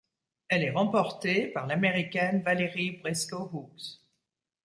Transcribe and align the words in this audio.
Elle 0.47 0.63
est 0.63 0.71
remportée 0.71 1.45
par 1.45 1.67
l'Américaine 1.67 2.41
Valerie 2.41 2.97
Brisco-Hooks. 3.03 4.01